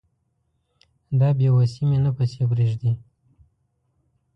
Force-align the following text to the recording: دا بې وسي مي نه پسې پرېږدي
دا 1.19 1.29
بې 1.37 1.47
وسي 1.55 1.83
مي 1.89 1.97
نه 2.03 2.11
پسې 2.17 2.41
پرېږدي 2.51 2.91